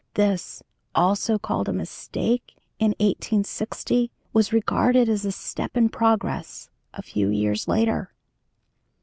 [0.15, 0.63] This,
[0.95, 7.29] also called a "mistake" in 1860, was regarded as a "step in progress" a few
[7.29, 8.11] years later.